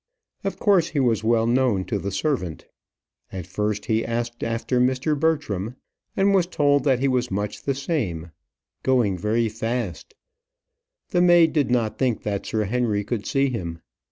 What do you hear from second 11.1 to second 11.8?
the maid did